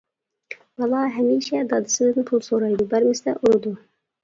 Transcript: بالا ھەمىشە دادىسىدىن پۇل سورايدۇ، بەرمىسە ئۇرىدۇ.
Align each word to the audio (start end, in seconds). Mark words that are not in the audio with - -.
بالا 0.79 1.01
ھەمىشە 1.17 1.61
دادىسىدىن 1.75 2.27
پۇل 2.33 2.43
سورايدۇ، 2.49 2.91
بەرمىسە 2.97 3.39
ئۇرىدۇ. 3.39 3.79